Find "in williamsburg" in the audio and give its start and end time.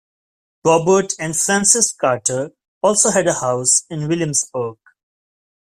3.87-4.79